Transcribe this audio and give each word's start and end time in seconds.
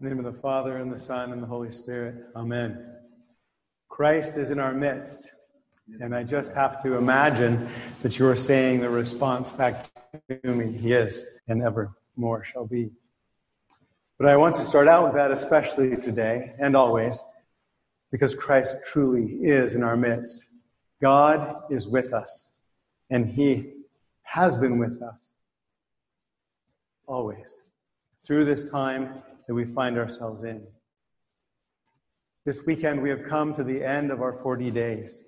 In 0.00 0.08
the 0.08 0.10
name 0.10 0.24
of 0.24 0.34
the 0.34 0.40
Father, 0.40 0.78
and 0.78 0.90
the 0.90 0.98
Son, 0.98 1.32
and 1.32 1.40
the 1.40 1.46
Holy 1.46 1.70
Spirit. 1.70 2.26
Amen. 2.34 2.84
Christ 3.88 4.36
is 4.36 4.50
in 4.50 4.58
our 4.58 4.74
midst. 4.74 5.30
And 6.00 6.16
I 6.16 6.24
just 6.24 6.52
have 6.54 6.82
to 6.82 6.96
imagine 6.96 7.68
that 8.02 8.18
you're 8.18 8.34
saying 8.34 8.80
the 8.80 8.88
response 8.90 9.50
back 9.50 9.84
to 10.28 10.48
me, 10.48 10.72
He 10.72 10.92
is, 10.92 11.24
and 11.46 11.62
evermore 11.62 12.42
shall 12.42 12.66
be. 12.66 12.90
But 14.18 14.28
I 14.28 14.36
want 14.36 14.56
to 14.56 14.62
start 14.62 14.88
out 14.88 15.04
with 15.04 15.14
that, 15.14 15.30
especially 15.30 15.94
today 15.96 16.54
and 16.58 16.74
always, 16.74 17.22
because 18.10 18.34
Christ 18.34 18.76
truly 18.90 19.34
is 19.44 19.76
in 19.76 19.84
our 19.84 19.96
midst. 19.96 20.44
God 21.00 21.62
is 21.70 21.86
with 21.86 22.12
us, 22.12 22.48
and 23.10 23.28
He 23.28 23.74
has 24.22 24.56
been 24.56 24.78
with 24.78 25.00
us 25.02 25.34
always 27.06 27.60
through 28.24 28.44
this 28.44 28.68
time 28.68 29.22
that 29.46 29.54
we 29.54 29.64
find 29.64 29.98
ourselves 29.98 30.42
in. 30.42 30.66
This 32.44 32.64
weekend, 32.66 33.02
we 33.02 33.10
have 33.10 33.24
come 33.28 33.54
to 33.54 33.64
the 33.64 33.82
end 33.84 34.10
of 34.10 34.20
our 34.20 34.34
40 34.34 34.70
days. 34.70 35.24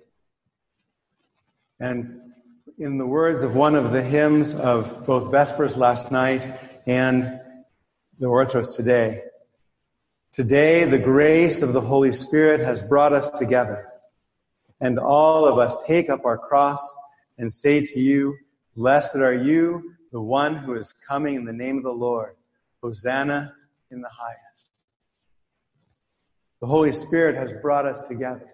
And 1.79 2.21
in 2.77 2.97
the 2.97 3.05
words 3.05 3.43
of 3.43 3.55
one 3.55 3.75
of 3.75 3.91
the 3.91 4.03
hymns 4.03 4.53
of 4.55 5.05
both 5.05 5.31
Vespers 5.31 5.77
last 5.77 6.11
night 6.11 6.47
and 6.85 7.39
the 8.19 8.27
Orthros 8.27 8.75
today, 8.75 9.23
today 10.31 10.85
the 10.85 10.99
grace 10.99 11.61
of 11.61 11.73
the 11.73 11.81
Holy 11.81 12.11
Spirit 12.11 12.61
has 12.61 12.81
brought 12.81 13.13
us 13.13 13.29
together. 13.29 13.87
And 14.79 14.99
all 14.99 15.45
of 15.45 15.57
us 15.57 15.75
take 15.85 16.09
up 16.09 16.25
our 16.25 16.37
cross 16.37 16.93
and 17.37 17.51
say 17.51 17.81
to 17.81 17.99
you, 17.99 18.37
Blessed 18.75 19.15
are 19.17 19.33
you, 19.33 19.93
the 20.11 20.21
one 20.21 20.55
who 20.55 20.75
is 20.75 20.93
coming 20.93 21.35
in 21.35 21.45
the 21.45 21.53
name 21.53 21.77
of 21.77 21.83
the 21.83 21.89
Lord. 21.89 22.35
Hosanna 22.83 23.53
in 23.91 24.01
the 24.01 24.09
highest. 24.09 24.67
The 26.61 26.67
Holy 26.67 26.91
Spirit 26.91 27.35
has 27.35 27.53
brought 27.61 27.85
us 27.85 27.99
together. 28.07 28.47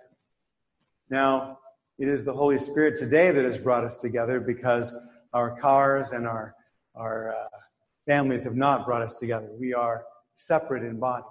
Now, 1.09 1.59
it 1.97 2.07
is 2.07 2.23
the 2.23 2.33
Holy 2.33 2.59
Spirit 2.59 2.97
today 2.97 3.31
that 3.31 3.45
has 3.45 3.57
brought 3.57 3.83
us 3.83 3.97
together 3.97 4.39
because 4.39 4.93
our 5.33 5.59
cars 5.59 6.11
and 6.11 6.27
our, 6.27 6.55
our 6.95 7.35
uh, 7.35 7.57
families 8.05 8.43
have 8.43 8.55
not 8.55 8.85
brought 8.85 9.01
us 9.01 9.15
together. 9.15 9.49
We 9.59 9.73
are 9.73 10.03
separate 10.35 10.83
in 10.83 10.99
body, 10.99 11.25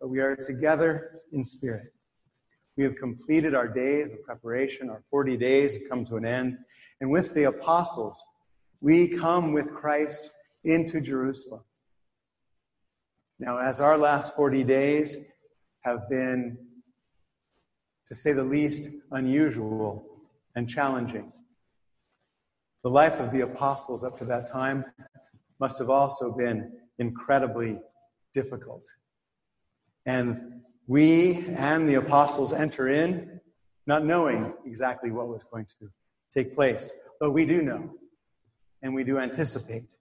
but 0.00 0.08
we 0.08 0.18
are 0.20 0.36
together 0.36 1.20
in 1.32 1.44
spirit. 1.44 1.92
We 2.76 2.84
have 2.84 2.96
completed 2.96 3.54
our 3.54 3.68
days 3.68 4.12
of 4.12 4.22
preparation. 4.22 4.90
Our 4.90 5.02
40 5.10 5.36
days 5.38 5.74
have 5.74 5.88
come 5.88 6.04
to 6.06 6.16
an 6.16 6.26
end. 6.26 6.58
And 7.00 7.10
with 7.10 7.32
the 7.32 7.44
apostles, 7.44 8.22
we 8.80 9.08
come 9.08 9.52
with 9.52 9.72
Christ 9.72 10.30
into 10.64 11.00
Jerusalem. 11.00 11.62
Now, 13.38 13.58
as 13.58 13.80
our 13.80 13.98
last 13.98 14.34
40 14.34 14.64
days 14.64 15.28
have 15.82 16.08
been, 16.08 16.56
to 18.06 18.14
say 18.14 18.32
the 18.32 18.44
least, 18.44 18.90
unusual 19.10 20.06
and 20.54 20.68
challenging, 20.68 21.32
the 22.82 22.90
life 22.90 23.20
of 23.20 23.32
the 23.32 23.40
apostles 23.40 24.04
up 24.04 24.18
to 24.18 24.24
that 24.26 24.50
time 24.50 24.84
must 25.58 25.78
have 25.78 25.90
also 25.90 26.32
been 26.32 26.72
incredibly 26.98 27.78
difficult. 28.32 28.86
And 30.06 30.62
we 30.86 31.44
and 31.48 31.88
the 31.88 31.94
apostles 31.94 32.52
enter 32.52 32.88
in 32.88 33.40
not 33.86 34.04
knowing 34.04 34.54
exactly 34.64 35.10
what 35.10 35.28
was 35.28 35.42
going 35.50 35.66
to 35.80 35.90
take 36.32 36.54
place, 36.54 36.92
but 37.20 37.32
we 37.32 37.44
do 37.44 37.60
know 37.60 37.90
and 38.82 38.94
we 38.94 39.04
do 39.04 39.18
anticipate. 39.18 39.96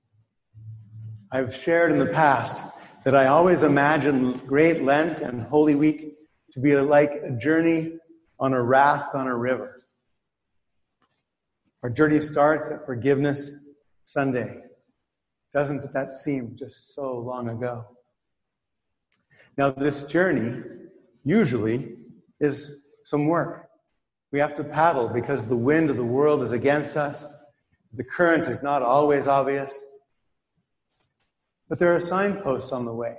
I've 1.32 1.56
shared 1.56 1.92
in 1.92 1.98
the 1.98 2.06
past 2.06 2.64
that 3.06 3.16
I 3.16 3.28
always 3.28 3.62
imagine 3.62 4.32
Great 4.48 4.84
Lent 4.84 5.22
and 5.22 5.44
Holy 5.44 5.76
Week 5.76 6.16
to 6.52 6.60
be 6.60 6.76
like 6.76 7.12
a 7.24 7.30
journey 7.30 8.00
on 8.40 8.54
a 8.54 8.62
raft 8.62 9.14
on 9.14 9.28
a 9.28 9.36
river. 9.36 9.86
Our 11.84 11.92
journey 11.92 12.20
starts 12.20 12.72
at 12.72 12.84
Forgiveness 12.88 13.52
Sunday. 14.06 14.58
Doesn't 15.54 15.94
that 15.94 16.14
seem 16.14 16.56
just 16.58 16.96
so 16.96 17.20
long 17.20 17.48
ago? 17.48 17.86
Now, 19.56 19.70
this 19.70 20.02
journey 20.04 20.64
usually 21.24 21.98
is 22.40 22.82
some 23.04 23.28
work. 23.28 23.70
We 24.32 24.40
have 24.40 24.56
to 24.56 24.64
paddle 24.64 25.10
because 25.10 25.46
the 25.46 25.56
wind 25.56 25.92
of 25.92 25.98
the 25.98 26.04
world 26.04 26.42
is 26.42 26.54
against 26.54 26.98
us. 26.98 27.28
The 27.94 28.04
current 28.04 28.48
is 28.48 28.64
not 28.64 28.82
always 28.82 29.28
obvious. 29.28 29.80
But 31.68 31.80
there 31.80 31.96
are 31.96 32.00
signposts 32.00 32.72
on 32.72 32.86
the 32.86 32.94
way, 32.94 33.18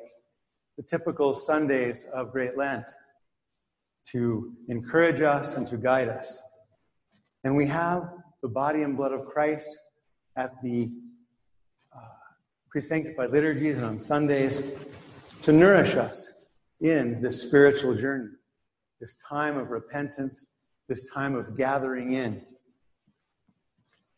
the 0.77 0.83
typical 0.83 1.35
Sundays 1.35 2.05
of 2.13 2.33
Great 2.33 2.57
Lent, 2.57 2.87
to 4.13 4.53
encourage 4.69 5.21
us 5.21 5.57
and 5.57 5.67
to 5.67 5.77
guide 5.77 6.09
us. 6.09 6.41
And 7.43 7.57
we 7.57 7.67
have 7.67 8.09
the 8.43 8.49
body 8.49 8.83
and 8.83 8.97
blood 8.97 9.13
of 9.13 9.27
Christ 9.27 9.77
at 10.37 10.53
the 10.63 10.91
uh, 11.95 11.99
pre-sanctified 12.71 13.31
liturgies 13.31 13.79
and 13.79 13.87
on 13.87 13.99
Sundays 13.99 14.63
to 15.43 15.53
nourish 15.53 15.95
us 15.97 16.31
in 16.81 17.21
this 17.21 17.43
spiritual 17.43 17.95
journey, 17.95 18.29
this 19.01 19.17
time 19.29 19.57
of 19.57 19.71
repentance, 19.71 20.47
this 20.89 21.09
time 21.11 21.35
of 21.35 21.57
gathering 21.57 22.13
in. 22.13 22.43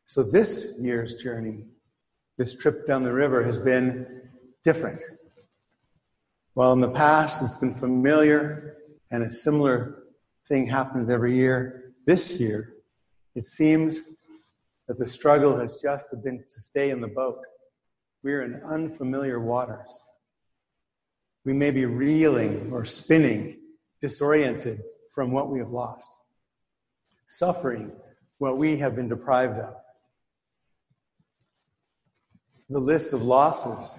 So 0.04 0.22
this 0.22 0.76
year's 0.80 1.14
journey, 1.14 1.64
this 2.36 2.54
trip 2.54 2.86
down 2.86 3.04
the 3.04 3.12
river 3.12 3.42
has 3.44 3.58
been 3.58 4.17
different. 4.68 5.02
Well, 6.54 6.74
in 6.74 6.80
the 6.80 6.90
past 6.90 7.42
it's 7.42 7.54
been 7.54 7.74
familiar 7.74 8.76
and 9.10 9.22
a 9.22 9.32
similar 9.32 10.02
thing 10.46 10.66
happens 10.66 11.08
every 11.08 11.34
year, 11.34 11.94
this 12.04 12.38
year 12.38 12.74
it 13.34 13.46
seems 13.46 14.02
that 14.86 14.98
the 14.98 15.08
struggle 15.08 15.56
has 15.58 15.76
just 15.76 16.08
been 16.22 16.44
to 16.46 16.60
stay 16.60 16.90
in 16.90 17.00
the 17.00 17.08
boat. 17.08 17.38
We're 18.22 18.42
in 18.42 18.60
unfamiliar 18.62 19.40
waters. 19.40 20.02
We 21.46 21.54
may 21.54 21.70
be 21.70 21.86
reeling 21.86 22.68
or 22.70 22.84
spinning, 22.84 23.56
disoriented 24.02 24.82
from 25.14 25.32
what 25.32 25.48
we 25.48 25.60
have 25.60 25.70
lost, 25.70 26.14
suffering 27.26 27.90
what 28.36 28.58
we 28.58 28.76
have 28.76 28.94
been 28.94 29.08
deprived 29.08 29.60
of. 29.60 29.76
The 32.68 32.80
list 32.80 33.14
of 33.14 33.22
losses 33.22 33.98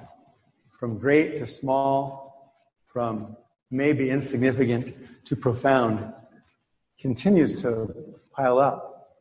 from 0.79 0.97
great 0.97 1.35
to 1.35 1.45
small, 1.45 2.55
from 2.87 3.35
maybe 3.69 4.09
insignificant 4.09 4.95
to 5.25 5.35
profound, 5.35 6.13
continues 6.97 7.61
to 7.61 8.15
pile 8.31 8.57
up. 8.57 9.17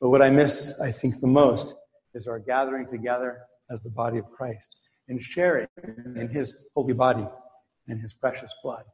But 0.00 0.10
what 0.10 0.22
I 0.22 0.30
miss, 0.30 0.80
I 0.80 0.92
think, 0.92 1.20
the 1.20 1.26
most 1.26 1.74
is 2.14 2.28
our 2.28 2.38
gathering 2.38 2.86
together 2.86 3.40
as 3.68 3.82
the 3.82 3.90
body 3.90 4.18
of 4.18 4.30
Christ 4.30 4.76
and 5.08 5.20
sharing 5.20 5.66
in 6.14 6.28
his 6.28 6.68
holy 6.74 6.94
body 6.94 7.26
and 7.88 8.00
his 8.00 8.14
precious 8.14 8.54
blood. 8.62 8.84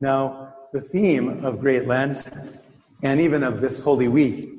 Now, 0.00 0.54
the 0.72 0.80
theme 0.80 1.44
of 1.44 1.58
Great 1.58 1.88
Lent 1.88 2.30
and 3.02 3.20
even 3.20 3.42
of 3.42 3.60
this 3.60 3.80
Holy 3.80 4.06
Week 4.06 4.50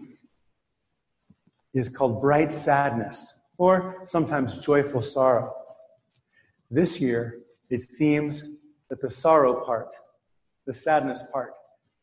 is 1.74 1.88
called 1.88 2.22
bright 2.22 2.52
sadness 2.52 3.37
or 3.58 4.04
sometimes 4.06 4.58
joyful 4.60 5.02
sorrow. 5.02 5.54
This 6.70 7.00
year, 7.00 7.40
it 7.70 7.82
seems 7.82 8.44
that 8.90 9.02
the 9.02 9.10
sorrow 9.10 9.66
part, 9.66 9.94
the 10.66 10.74
sadness 10.74 11.24
part, 11.32 11.54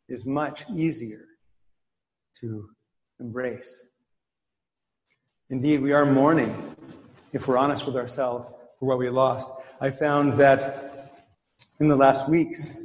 is 0.08 0.24
much 0.26 0.64
easier 0.70 1.26
to 2.40 2.68
embrace. 3.20 3.84
Indeed, 5.50 5.80
we 5.80 5.92
are 5.92 6.04
mourning, 6.04 6.54
if 7.32 7.46
we're 7.46 7.58
honest 7.58 7.86
with 7.86 7.96
ourselves, 7.96 8.46
for 8.78 8.86
what 8.86 8.98
we 8.98 9.08
lost. 9.08 9.48
I 9.80 9.90
found 9.90 10.34
that 10.34 11.12
in 11.78 11.88
the 11.88 11.96
last 11.96 12.28
weeks, 12.28 12.76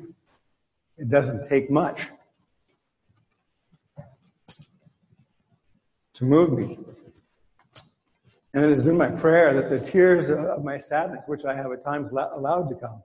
it 0.98 1.10
doesn't 1.10 1.48
take 1.48 1.72
much 1.72 2.08
to 6.14 6.26
move 6.26 6.52
me 6.52 6.78
and 8.54 8.66
it 8.66 8.70
has 8.70 8.84
been 8.84 8.98
my 8.98 9.10
prayer 9.10 9.54
that 9.54 9.70
the 9.70 9.80
tears 9.80 10.30
of 10.30 10.64
my 10.64 10.80
sadness, 10.80 11.28
which 11.28 11.46
I 11.46 11.56
have 11.56 11.72
at 11.72 11.84
times 11.84 12.10
allowed 12.12 12.70
to 12.70 12.76
come, 12.76 13.04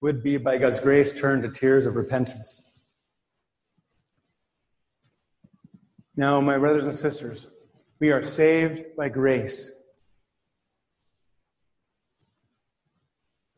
would 0.00 0.22
be, 0.22 0.36
by 0.36 0.58
God's 0.58 0.78
grace, 0.78 1.18
turned 1.18 1.42
to 1.42 1.48
tears 1.48 1.86
of 1.86 1.96
repentance. 1.96 2.70
Now, 6.16 6.40
my 6.40 6.58
brothers 6.58 6.86
and 6.86 6.94
sisters, 6.94 7.48
we 7.98 8.12
are 8.12 8.22
saved 8.22 8.96
by 8.96 9.08
grace. 9.08 9.72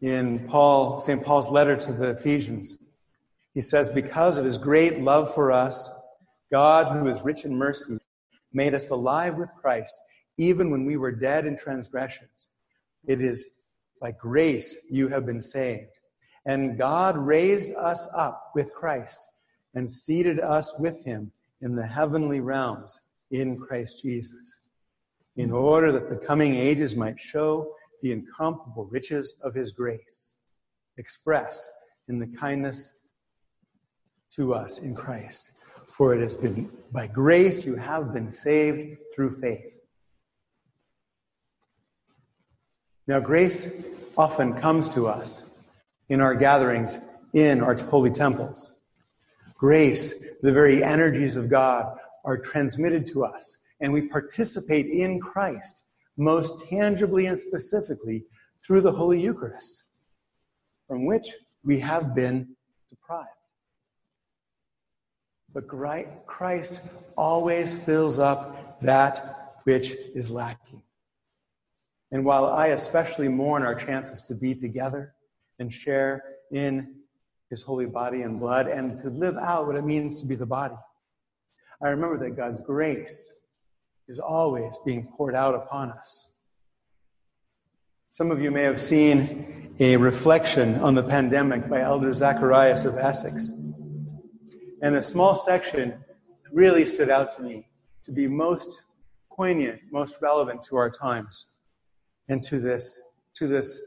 In 0.01 0.47
Paul, 0.49 1.01
St. 1.01 1.23
Paul's 1.23 1.51
letter 1.51 1.77
to 1.77 1.93
the 1.93 2.11
Ephesians, 2.11 2.79
he 3.53 3.61
says, 3.61 3.89
Because 3.89 4.39
of 4.39 4.45
his 4.45 4.57
great 4.57 5.01
love 5.01 5.35
for 5.35 5.53
us, 5.53 5.93
God, 6.51 6.99
who 6.99 7.09
is 7.09 7.25
rich 7.25 7.45
in 7.45 7.57
mercy, 7.57 7.99
made 8.53 8.75
us 8.75 8.91
alive 8.91 9.37
with 9.37 9.51
Christ 9.61 9.99
even 10.39 10.71
when 10.71 10.85
we 10.85 10.97
were 10.97 11.13
dead 11.13 11.47
in 11.47 11.57
transgressions. 11.57 12.49
It 13.07 13.21
is 13.21 13.47
By 14.01 14.13
grace 14.13 14.77
you 14.91 15.09
have 15.09 15.25
been 15.27 15.43
saved. 15.43 15.91
And 16.47 16.77
God 16.77 17.17
raised 17.17 17.75
us 17.75 18.07
up 18.15 18.51
with 18.55 18.75
Christ 18.75 19.27
and 19.75 19.91
seated 19.91 20.41
us 20.41 20.75
with 20.79 21.03
him 21.05 21.33
in 21.63 21.75
the 21.75 21.87
heavenly 21.87 22.41
realms 22.41 23.01
in 23.31 23.59
Christ 23.59 24.03
Jesus, 24.03 24.57
in 25.37 25.51
order 25.51 25.91
that 25.93 26.11
the 26.11 26.17
coming 26.17 26.55
ages 26.55 26.97
might 26.97 27.19
show 27.19 27.75
the 28.03 28.13
incomparable 28.13 28.85
riches 28.85 29.35
of 29.43 29.55
his 29.55 29.73
grace, 29.73 30.35
expressed 30.99 31.71
in 32.09 32.19
the 32.19 32.27
kindness 32.27 32.93
to 34.31 34.53
us 34.53 34.81
in 34.81 34.95
Christ. 34.95 35.53
For 35.89 36.15
it 36.15 36.21
has 36.21 36.35
been 36.35 36.71
by 36.93 37.07
grace 37.07 37.65
you 37.65 37.77
have 37.77 38.13
been 38.13 38.31
saved 38.31 38.99
through 39.15 39.33
faith. 39.41 39.81
Now, 43.07 43.21
grace 43.21 43.87
often 44.17 44.55
comes 44.61 44.89
to 44.95 45.07
us 45.07 45.43
in 46.09 46.21
our 46.21 46.35
gatherings 46.35 46.99
in 47.35 47.61
our 47.61 47.75
holy 47.75 48.11
temples. 48.11 48.77
Grace, 49.55 50.25
the 50.41 50.53
very 50.53 50.83
energies 50.83 51.37
of 51.37 51.51
God, 51.51 51.97
are 52.25 52.39
transmitted 52.39 53.07
to 53.09 53.25
us, 53.25 53.59
and 53.81 53.93
we 53.93 54.09
participate 54.09 54.87
in 54.87 55.21
Christ 55.21 55.85
most 56.17 56.67
tangibly 56.69 57.27
and 57.27 57.39
specifically 57.39 58.25
through 58.65 58.81
the 58.81 58.93
Holy 58.93 59.21
Eucharist, 59.21 59.83
from 60.89 61.05
which 61.05 61.29
we 61.65 61.79
have 61.81 62.15
been 62.15 62.49
deprived. 62.89 63.29
But 65.53 65.69
Christ 66.27 66.81
always 67.17 67.75
fills 67.75 68.19
up 68.19 68.81
that 68.81 69.57
which 69.65 69.95
is 70.15 70.31
lacking. 70.31 70.83
And 72.15 72.25
while 72.25 72.47
I 72.47 72.69
especially 72.69 73.27
mourn 73.27 73.65
our 73.65 73.75
chances 73.75 74.23
to 74.23 74.37
be 74.37 74.55
together 74.55 75.15
and 75.59 75.73
share 75.73 76.23
in 76.53 76.95
his 77.51 77.63
holy 77.63 77.87
body 77.87 78.23
and 78.23 78.39
blood 78.39 78.69
and 78.69 79.03
to 79.03 79.11
live 79.11 79.37
out 79.37 79.67
what 79.67 79.75
it 79.75 79.85
means 79.85 80.21
to 80.21 80.27
be 80.27 80.37
the 80.37 80.47
body, 80.47 80.77
I 81.83 81.89
remember 81.89 82.17
that 82.19 82.37
God's 82.37 82.61
grace 82.61 83.33
is 84.07 84.21
always 84.21 84.79
being 84.85 85.09
poured 85.17 85.35
out 85.35 85.57
upon 85.57 85.91
us. 85.91 86.39
Some 88.11 88.31
of 88.31 88.41
you 88.41 88.53
may 88.53 88.63
have 88.63 88.81
seen 88.81 89.75
a 89.81 89.97
reflection 89.97 90.77
on 90.77 90.95
the 90.95 91.03
pandemic 91.03 91.69
by 91.69 91.81
Elder 91.81 92.15
Zacharias 92.15 92.85
of 92.85 92.97
Essex. 92.97 93.51
And 94.83 94.95
a 94.95 95.03
small 95.03 95.35
section 95.35 95.95
really 96.53 96.87
stood 96.87 97.11
out 97.11 97.33
to 97.33 97.43
me 97.43 97.67
to 98.05 98.13
be 98.13 98.29
most 98.29 98.83
poignant, 99.33 99.81
most 99.91 100.23
relevant 100.23 100.63
to 100.65 100.77
our 100.77 100.91
times 100.91 101.47
and 102.29 102.43
to 102.45 102.59
this, 102.59 102.99
to 103.37 103.47
this 103.47 103.81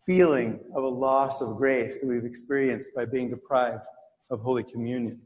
feeling 0.00 0.60
of 0.74 0.84
a 0.84 0.88
loss 0.88 1.40
of 1.40 1.56
grace 1.56 1.98
that 1.98 2.06
we've 2.08 2.24
experienced 2.24 2.90
by 2.94 3.04
being 3.04 3.30
deprived 3.30 3.82
of 4.30 4.40
Holy 4.40 4.64
Communion. 4.64 5.20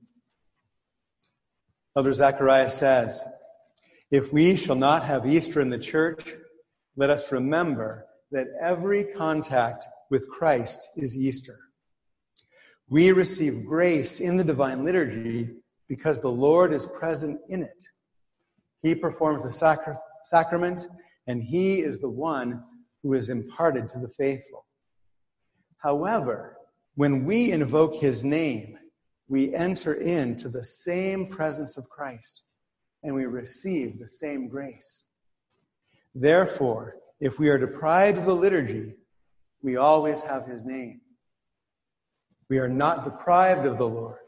Elder 1.97 2.13
Zacharias 2.13 2.77
says, 2.77 3.23
If 4.11 4.33
we 4.33 4.57
shall 4.57 4.77
not 4.77 5.05
have 5.05 5.27
Easter 5.27 5.61
in 5.61 5.69
the 5.69 5.79
church, 5.79 6.35
let 6.97 7.11
us 7.11 7.33
remember 7.33 8.07
that 8.31 8.49
every 8.61 9.05
contact 9.05 9.87
with 10.11 10.29
Christ 10.29 10.89
is 10.97 11.17
Easter. 11.17 11.59
We 12.89 13.13
receive 13.13 13.65
grace 13.65 14.21
in 14.21 14.37
the 14.37 14.45
divine 14.45 14.85
liturgy 14.85 15.51
because 15.89 16.21
the 16.21 16.31
Lord 16.31 16.73
is 16.73 16.87
present 16.87 17.41
in 17.49 17.63
it. 17.63 17.85
He 18.83 18.95
performs 18.95 19.43
the 19.43 19.51
sacra- 19.51 19.99
sacrament, 20.25 20.87
and 21.27 21.43
He 21.43 21.81
is 21.81 21.99
the 21.99 22.11
one 22.11 22.63
who 23.03 23.15
is 23.15 23.29
imparted 23.29 23.89
to 23.91 23.99
the 23.99 24.09
faithful. 24.09 24.67
However, 25.79 26.57
when 26.95 27.25
we 27.25 27.53
invoke 27.53 27.95
His 27.95 28.23
name, 28.23 28.79
we 29.29 29.55
enter 29.55 29.95
into 29.95 30.49
the 30.49 30.63
same 30.63 31.27
presence 31.27 31.77
of 31.77 31.89
Christ 31.89 32.43
and 33.03 33.15
we 33.15 33.25
receive 33.25 33.99
the 33.99 34.09
same 34.09 34.49
grace. 34.49 35.05
Therefore, 36.15 36.97
if 37.21 37.39
we 37.39 37.49
are 37.49 37.59
deprived 37.59 38.19
of 38.19 38.27
the 38.27 38.35
liturgy, 38.35 38.95
we 39.63 39.77
always 39.77 40.21
have 40.23 40.47
His 40.47 40.65
name. 40.65 41.01
We 42.49 42.59
are 42.59 42.69
not 42.69 43.05
deprived 43.05 43.65
of 43.65 43.79
the 43.79 43.89
Lord. 43.89 44.19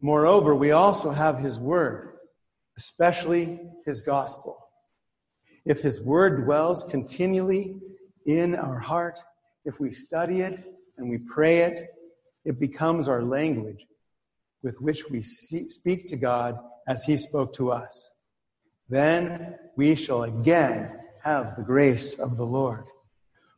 Moreover, 0.00 0.54
we 0.54 0.70
also 0.70 1.10
have 1.10 1.38
His 1.38 1.58
Word, 1.58 2.18
especially 2.78 3.60
His 3.84 4.00
gospel. 4.02 4.61
If 5.64 5.80
His 5.80 6.00
Word 6.00 6.44
dwells 6.44 6.84
continually 6.84 7.76
in 8.26 8.54
our 8.54 8.78
heart, 8.78 9.18
if 9.64 9.80
we 9.80 9.92
study 9.92 10.40
it 10.40 10.64
and 10.96 11.08
we 11.08 11.18
pray 11.18 11.58
it, 11.58 11.82
it 12.44 12.58
becomes 12.58 13.08
our 13.08 13.22
language 13.22 13.86
with 14.62 14.80
which 14.80 15.08
we 15.10 15.22
speak 15.22 16.06
to 16.06 16.16
God 16.16 16.58
as 16.86 17.04
He 17.04 17.16
spoke 17.16 17.52
to 17.54 17.70
us. 17.70 18.10
Then 18.88 19.56
we 19.76 19.94
shall 19.94 20.24
again 20.24 20.98
have 21.22 21.56
the 21.56 21.62
grace 21.62 22.18
of 22.18 22.36
the 22.36 22.44
Lord. 22.44 22.84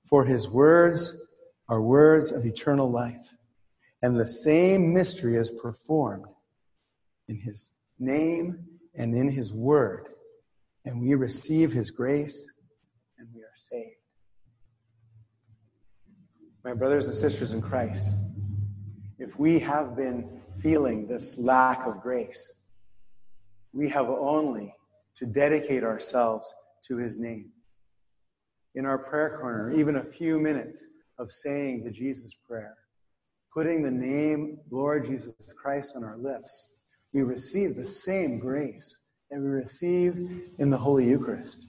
For 0.05 0.25
His 0.25 0.49
words 0.49 1.25
are 1.69 1.81
words 1.81 2.31
of 2.33 2.45
eternal 2.45 2.91
life. 2.91 3.35
And 4.03 4.21
the 4.21 4.27
same 4.27 4.93
mystery 4.93 5.37
is 5.37 5.51
performed 5.51 6.27
in 7.29 7.37
his 7.37 7.71
name 7.99 8.67
and 8.95 9.15
in 9.15 9.29
his 9.29 9.53
word. 9.53 10.09
And 10.85 11.01
we 11.01 11.15
receive 11.15 11.73
his 11.73 11.91
grace 11.91 12.51
and 13.19 13.29
we 13.35 13.41
are 13.41 13.57
saved. 13.57 13.97
My 16.65 16.75
brothers 16.75 17.07
and 17.07 17.15
sisters 17.15 17.53
in 17.53 17.61
Christ, 17.61 18.13
if 19.19 19.39
we 19.39 19.59
have 19.61 19.97
been 19.97 20.41
feeling 20.59 21.07
this 21.07 21.39
lack 21.39 21.87
of 21.87 22.01
grace, 22.01 22.61
we 23.73 23.89
have 23.89 24.09
only 24.09 24.75
to 25.17 25.27
dedicate 25.27 25.85
ourselves 25.85 26.55
to 26.87 26.97
his 26.97 27.19
name. 27.19 27.51
In 28.75 28.87
our 28.87 28.99
prayer 28.99 29.37
corner, 29.39 29.73
even 29.73 29.97
a 29.97 30.05
few 30.05 30.39
minutes 30.41 30.87
of 31.19 31.31
saying 31.31 31.85
the 31.85 31.91
Jesus 31.91 32.35
prayer, 32.49 32.77
putting 33.53 33.83
the 33.83 33.91
name 33.91 34.59
Lord 34.71 35.07
Jesus 35.07 35.35
Christ 35.57 35.95
on 35.97 36.03
our 36.05 36.19
lips, 36.19 36.73
we 37.13 37.23
receive 37.23 37.77
the 37.77 37.87
same 37.87 38.39
grace 38.39 39.04
that 39.35 39.41
we 39.41 39.49
receive 39.49 40.43
in 40.59 40.71
the 40.71 40.77
Holy 40.77 41.09
Eucharist. 41.09 41.67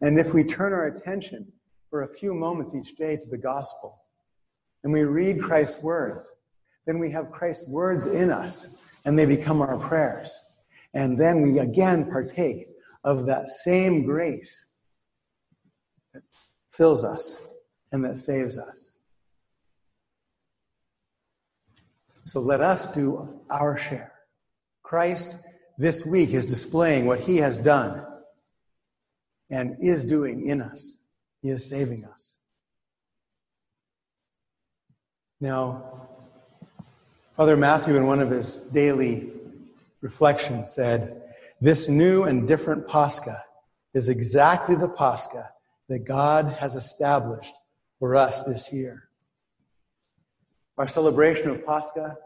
And 0.00 0.18
if 0.18 0.34
we 0.34 0.42
turn 0.42 0.72
our 0.72 0.88
attention 0.88 1.52
for 1.88 2.02
a 2.02 2.12
few 2.12 2.34
moments 2.34 2.74
each 2.74 2.96
day 2.96 3.16
to 3.16 3.28
the 3.28 3.38
gospel 3.38 4.02
and 4.82 4.92
we 4.92 5.04
read 5.04 5.40
Christ's 5.40 5.80
words, 5.80 6.34
then 6.84 6.98
we 6.98 7.08
have 7.12 7.30
Christ's 7.30 7.68
words 7.68 8.06
in 8.06 8.32
us 8.32 8.78
and 9.04 9.16
they 9.16 9.26
become 9.26 9.62
our 9.62 9.78
prayers. 9.78 10.36
And 10.92 11.16
then 11.16 11.40
we 11.40 11.60
again 11.60 12.10
partake 12.10 12.66
of 13.04 13.26
that 13.26 13.48
same 13.48 14.04
grace 14.04 14.66
that 16.14 16.24
fills 16.66 17.04
us 17.04 17.38
and 17.92 18.04
that 18.04 18.18
saves 18.18 18.58
us. 18.58 18.92
So 22.24 22.40
let 22.40 22.60
us 22.60 22.92
do 22.92 23.40
our 23.50 23.76
share. 23.76 24.12
Christ 24.82 25.38
this 25.78 26.04
week 26.04 26.30
is 26.30 26.44
displaying 26.44 27.06
what 27.06 27.20
he 27.20 27.36
has 27.38 27.58
done 27.58 28.04
and 29.50 29.76
is 29.80 30.04
doing 30.04 30.46
in 30.46 30.60
us. 30.60 30.96
He 31.42 31.50
is 31.50 31.68
saving 31.68 32.04
us. 32.04 32.38
Now, 35.40 36.08
Father 37.36 37.56
Matthew, 37.56 37.96
in 37.96 38.06
one 38.06 38.20
of 38.20 38.30
his 38.30 38.56
daily 38.56 39.30
reflections, 40.00 40.72
said, 40.72 41.22
This 41.60 41.88
new 41.88 42.24
and 42.24 42.48
different 42.48 42.88
Pascha 42.88 43.42
is 43.92 44.08
exactly 44.08 44.76
the 44.76 44.88
Pascha 44.88 45.50
that 45.88 46.00
God 46.00 46.46
has 46.54 46.74
established 46.74 47.52
for 47.98 48.16
us 48.16 48.42
this 48.42 48.72
year. 48.72 49.08
Our 50.78 50.88
celebration 50.88 51.50
of 51.50 51.64
Pascha, 51.64 52.16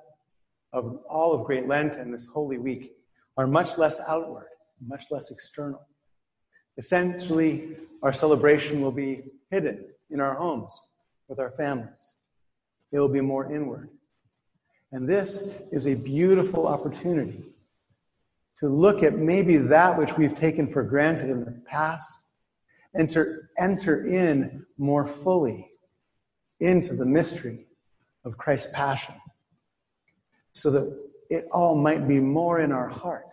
of 0.72 1.00
all 1.08 1.32
of 1.32 1.46
Great 1.46 1.66
Lent 1.66 1.96
and 1.96 2.14
this 2.14 2.26
Holy 2.26 2.58
Week, 2.58 2.94
are 3.40 3.46
much 3.46 3.78
less 3.78 4.00
outward, 4.06 4.48
much 4.86 5.06
less 5.10 5.30
external. 5.30 5.80
Essentially, 6.76 7.74
our 8.02 8.12
celebration 8.12 8.82
will 8.82 8.92
be 8.92 9.22
hidden 9.50 9.86
in 10.10 10.20
our 10.20 10.34
homes 10.34 10.78
with 11.26 11.38
our 11.38 11.50
families. 11.52 12.16
It 12.92 12.98
will 12.98 13.08
be 13.08 13.22
more 13.22 13.50
inward. 13.50 13.88
And 14.92 15.08
this 15.08 15.56
is 15.72 15.86
a 15.86 15.94
beautiful 15.94 16.66
opportunity 16.66 17.42
to 18.58 18.68
look 18.68 19.02
at 19.02 19.16
maybe 19.16 19.56
that 19.56 19.96
which 19.96 20.18
we've 20.18 20.36
taken 20.36 20.68
for 20.68 20.82
granted 20.82 21.30
in 21.30 21.40
the 21.42 21.62
past 21.66 22.10
and 22.92 23.08
to 23.08 23.38
enter 23.58 24.04
in 24.04 24.66
more 24.76 25.06
fully 25.06 25.70
into 26.58 26.94
the 26.94 27.06
mystery 27.06 27.68
of 28.26 28.36
Christ's 28.36 28.70
passion 28.74 29.14
so 30.52 30.70
that 30.72 31.09
it 31.30 31.46
all 31.50 31.74
might 31.74 32.06
be 32.06 32.20
more 32.20 32.60
in 32.60 32.72
our 32.72 32.88
heart 32.88 33.32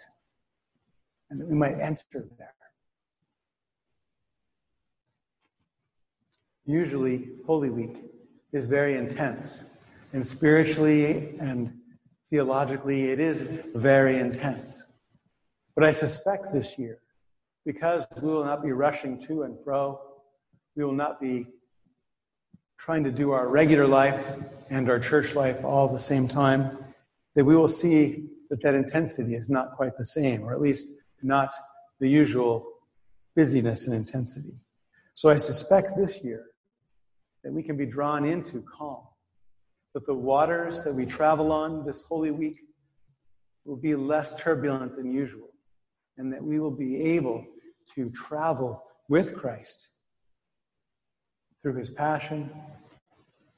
and 1.29 1.41
that 1.41 1.47
we 1.47 1.55
might 1.55 1.79
enter 1.79 2.25
there. 2.37 2.53
usually 6.67 7.29
Holy 7.47 7.69
Week 7.69 8.03
is 8.51 8.67
very 8.67 8.97
intense. 8.97 9.63
And 10.13 10.25
spiritually 10.25 11.35
and 11.39 11.73
theologically, 12.29 13.09
it 13.09 13.19
is 13.19 13.41
very 13.73 14.19
intense. 14.19 14.83
But 15.75 15.85
I 15.85 15.91
suspect 15.91 16.53
this 16.53 16.77
year, 16.77 16.99
because 17.65 18.05
we 18.21 18.27
will 18.27 18.45
not 18.45 18.61
be 18.61 18.71
rushing 18.71 19.19
to 19.27 19.43
and 19.43 19.57
fro, 19.63 19.99
we 20.75 20.83
will 20.83 20.93
not 20.93 21.19
be 21.19 21.47
trying 22.77 23.03
to 23.05 23.11
do 23.11 23.31
our 23.31 23.47
regular 23.47 23.87
life 23.87 24.29
and 24.69 24.89
our 24.89 24.99
church 24.99 25.33
life 25.33 25.63
all 25.63 25.87
at 25.87 25.93
the 25.93 25.99
same 25.99 26.27
time, 26.27 26.77
that 27.37 27.45
we 27.45 27.55
will 27.55 27.69
see 27.69 28.23
that 28.49 28.63
that 28.63 28.73
intensity 28.73 29.35
is 29.35 29.47
not 29.47 29.73
quite 29.73 29.95
the 29.95 30.03
same, 30.03 30.41
or 30.41 30.53
at 30.53 30.59
least 30.59 30.87
not 31.21 31.53
the 31.99 32.09
usual 32.09 32.67
busyness 33.35 33.85
and 33.85 33.95
intensity. 33.95 34.59
So 35.13 35.29
I 35.29 35.37
suspect 35.37 35.91
this 35.95 36.23
year 36.23 36.47
that 37.43 37.53
we 37.53 37.61
can 37.61 37.77
be 37.77 37.85
drawn 37.85 38.25
into 38.25 38.63
calm, 38.63 39.03
that 39.93 40.07
the 40.07 40.15
waters 40.15 40.81
that 40.81 40.95
we 40.95 41.05
travel 41.05 41.51
on 41.51 41.85
this 41.85 42.01
Holy 42.01 42.31
Week 42.31 42.57
will 43.65 43.77
be 43.77 43.93
less 43.93 44.35
turbulent 44.41 44.95
than 44.95 45.13
usual, 45.13 45.49
and 46.17 46.33
that 46.33 46.43
we 46.43 46.59
will 46.59 46.75
be 46.75 46.99
able 47.03 47.45
to 47.93 48.09
travel 48.09 48.83
with 49.09 49.35
Christ 49.35 49.89
through 51.61 51.75
his 51.75 51.91
passion, 51.91 52.49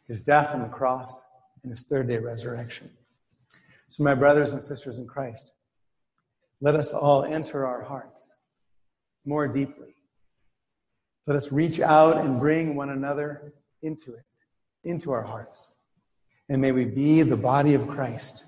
his 0.06 0.20
death 0.20 0.54
on 0.54 0.64
the 0.64 0.68
cross, 0.68 1.18
and 1.64 1.72
his 1.72 1.84
third 1.84 2.10
day 2.10 2.18
resurrection. 2.18 2.90
So, 3.89 4.03
my 4.03 4.15
brothers 4.15 4.53
and 4.53 4.63
sisters 4.63 5.00
in 5.00 5.08
Christ, 5.08 5.51
let 6.62 6.75
us 6.75 6.93
all 6.93 7.24
enter 7.24 7.65
our 7.65 7.81
hearts 7.81 8.36
more 9.25 9.48
deeply. 9.48 9.96
Let 11.25 11.36
us 11.36 11.51
reach 11.51 11.79
out 11.79 12.17
and 12.17 12.39
bring 12.39 12.75
one 12.75 12.89
another 12.89 13.53
into 13.81 14.13
it, 14.13 14.25
into 14.84 15.12
our 15.12 15.24
hearts. 15.24 15.69
And 16.50 16.62
may 16.62 16.72
we 16.72 16.86
be 16.86 17.22
the 17.22 17.38
body 17.38 17.74
of 17.75 17.88
Christ. 17.88 18.46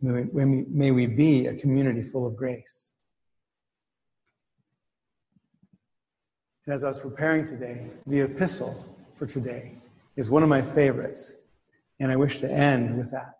May 0.00 0.24
we, 0.24 0.64
may 0.68 0.90
we 0.90 1.06
be 1.06 1.46
a 1.46 1.54
community 1.54 2.02
full 2.02 2.26
of 2.26 2.36
grace. 2.36 2.92
And 6.66 6.74
as 6.74 6.84
I 6.84 6.88
was 6.88 7.00
preparing 7.00 7.46
today, 7.46 7.86
the 8.06 8.20
epistle 8.20 8.84
for 9.18 9.26
today 9.26 9.72
is 10.16 10.30
one 10.30 10.42
of 10.42 10.48
my 10.48 10.60
favorites. 10.60 11.32
And 11.98 12.12
I 12.12 12.16
wish 12.16 12.38
to 12.40 12.50
end 12.50 12.96
with 12.98 13.10
that. 13.12 13.34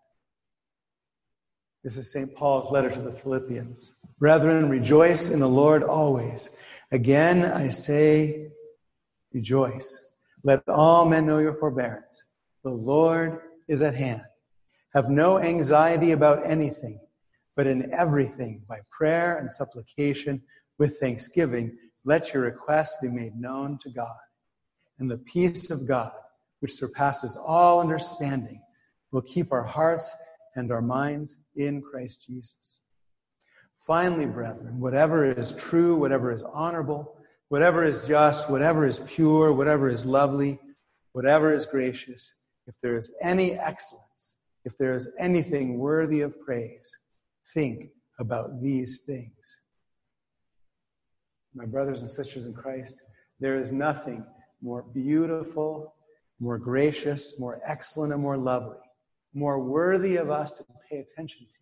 This 1.83 1.97
is 1.97 2.11
St. 2.11 2.35
Paul's 2.35 2.71
letter 2.71 2.89
to 2.89 3.01
the 3.01 3.11
Philippians. 3.11 3.93
Brethren, 4.19 4.67
rejoice 4.67 5.29
in 5.29 5.39
the 5.39 5.47
Lord 5.47 5.83
always. 5.83 6.49
Again, 6.91 7.45
I 7.45 7.69
say, 7.69 8.49
rejoice. 9.31 10.03
Let 10.43 10.67
all 10.67 11.05
men 11.05 11.25
know 11.27 11.39
your 11.39 11.53
forbearance. 11.53 12.25
The 12.63 12.71
Lord 12.71 13.39
is 13.67 13.81
at 13.81 13.95
hand. 13.95 14.23
Have 14.93 15.09
no 15.09 15.39
anxiety 15.39 16.11
about 16.11 16.45
anything, 16.45 16.99
but 17.55 17.67
in 17.67 17.93
everything, 17.93 18.63
by 18.67 18.79
prayer 18.91 19.37
and 19.37 19.51
supplication, 19.51 20.41
with 20.79 20.99
thanksgiving, 20.99 21.77
let 22.05 22.33
your 22.33 22.43
requests 22.43 22.97
be 23.01 23.09
made 23.09 23.35
known 23.35 23.77
to 23.79 23.89
God. 23.89 24.17
And 24.99 25.09
the 25.09 25.17
peace 25.17 25.69
of 25.69 25.87
God, 25.87 26.11
which 26.59 26.73
surpasses 26.73 27.37
all 27.37 27.81
understanding, 27.81 28.61
will 29.11 29.21
keep 29.21 29.51
our 29.51 29.63
hearts 29.63 30.13
and 30.55 30.71
our 30.71 30.81
minds 30.81 31.37
in 31.55 31.81
Christ 31.81 32.25
Jesus. 32.27 32.79
Finally, 33.79 34.25
brethren, 34.25 34.79
whatever 34.79 35.31
is 35.31 35.51
true, 35.53 35.95
whatever 35.95 36.31
is 36.31 36.43
honorable, 36.43 37.17
whatever 37.49 37.83
is 37.83 38.05
just, 38.07 38.49
whatever 38.49 38.85
is 38.85 38.99
pure, 39.01 39.53
whatever 39.53 39.89
is 39.89 40.05
lovely, 40.05 40.59
whatever 41.13 41.53
is 41.53 41.65
gracious, 41.65 42.33
if 42.65 42.75
there 42.81 42.97
is 42.97 43.11
any 43.21 43.53
excellence, 43.53 44.37
if 44.65 44.77
there 44.77 44.93
is 44.93 45.09
anything 45.17 45.77
worthy 45.77 46.21
of 46.21 46.39
praise, 46.41 46.97
think 47.53 47.89
about 48.19 48.61
these 48.61 48.99
things. 49.05 49.59
My 51.53 51.65
brothers 51.65 52.01
and 52.01 52.11
sisters 52.11 52.45
in 52.45 52.53
Christ, 52.53 53.01
there 53.39 53.59
is 53.59 53.71
nothing 53.71 54.25
more 54.61 54.83
beautiful, 54.93 55.93
more 56.39 56.57
gracious, 56.57 57.39
more 57.39 57.59
excellent, 57.65 58.13
and 58.13 58.21
more 58.21 58.37
lovely 58.37 58.77
more 59.37 59.59
worthy 59.59 60.15
of 60.17 60.31
us 60.31 60.51
to 60.51 60.65
pay 60.89 60.97
attention 60.97 61.45
to 61.51 61.59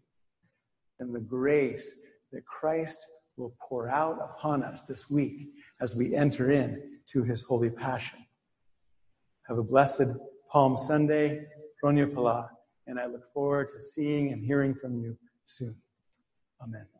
than 0.98 1.12
the 1.12 1.20
grace 1.20 1.94
that 2.32 2.46
Christ 2.46 3.06
will 3.38 3.54
pour 3.68 3.90
out 3.90 4.18
upon 4.22 4.64
us 4.64 4.84
this 4.84 5.10
week 5.10 5.50
as 5.82 5.94
we 5.94 6.16
enter 6.16 6.52
in 6.52 7.00
to 7.08 7.24
his 7.24 7.42
holy 7.42 7.70
passion. 7.70 8.20
Have 9.48 9.58
a 9.58 9.64
blessed 9.64 10.08
Palm 10.50 10.78
Sunday, 10.78 11.46
Ronya 11.84 12.14
Pala, 12.14 12.50
and 12.88 12.98
I 12.98 13.08
look 13.08 13.32
forward 13.34 13.68
to 13.70 13.82
seeing 13.82 14.32
and 14.32 14.44
hearing 14.44 14.74
from 14.74 14.98
you 14.98 15.18
soon. 15.46 15.76
Amen. 16.64 16.95